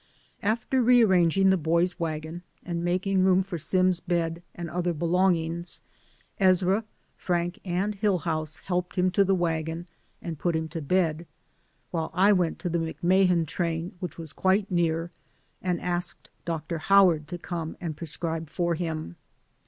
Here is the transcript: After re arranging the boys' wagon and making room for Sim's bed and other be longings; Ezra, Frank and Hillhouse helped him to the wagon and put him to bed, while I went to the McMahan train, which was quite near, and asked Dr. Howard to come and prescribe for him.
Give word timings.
After 0.41 0.81
re 0.81 1.03
arranging 1.03 1.51
the 1.51 1.57
boys' 1.57 1.99
wagon 1.99 2.41
and 2.65 2.83
making 2.83 3.23
room 3.23 3.43
for 3.43 3.59
Sim's 3.59 3.99
bed 3.99 4.41
and 4.55 4.67
other 4.67 4.93
be 4.93 5.05
longings; 5.05 5.79
Ezra, 6.39 6.85
Frank 7.15 7.59
and 7.63 7.93
Hillhouse 7.95 8.61
helped 8.61 8.95
him 8.95 9.11
to 9.11 9.23
the 9.23 9.35
wagon 9.35 9.87
and 10.19 10.39
put 10.39 10.55
him 10.55 10.67
to 10.69 10.81
bed, 10.81 11.27
while 11.91 12.09
I 12.15 12.31
went 12.33 12.57
to 12.61 12.69
the 12.69 12.79
McMahan 12.79 13.45
train, 13.45 13.95
which 13.99 14.17
was 14.17 14.33
quite 14.33 14.71
near, 14.71 15.11
and 15.61 15.79
asked 15.79 16.31
Dr. 16.45 16.79
Howard 16.79 17.27
to 17.27 17.37
come 17.37 17.77
and 17.79 17.95
prescribe 17.95 18.49
for 18.49 18.73
him. 18.73 19.17